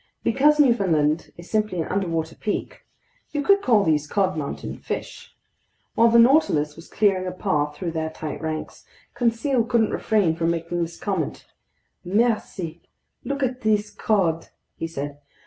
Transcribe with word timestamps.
Because 0.23 0.59
Newfoundland 0.59 1.31
is 1.37 1.47
simply 1.51 1.79
an 1.79 1.87
underwater 1.87 2.33
peak, 2.33 2.87
you 3.33 3.43
could 3.43 3.61
call 3.61 3.83
these 3.83 4.07
cod 4.07 4.35
mountain 4.35 4.79
fish. 4.79 5.35
While 5.93 6.07
the 6.07 6.17
Nautilus 6.17 6.75
was 6.75 6.87
clearing 6.87 7.27
a 7.27 7.31
path 7.31 7.75
through 7.75 7.91
their 7.91 8.09
tight 8.09 8.41
ranks, 8.41 8.83
Conseil 9.13 9.63
couldn't 9.63 9.91
refrain 9.91 10.35
from 10.35 10.49
making 10.49 10.81
this 10.81 10.97
comment: 10.99 11.45
"Mercy, 12.03 12.81
look 13.23 13.43
at 13.43 13.61
these 13.61 13.91
cod!" 13.91 14.47
he 14.75 14.87
said. 14.87 15.19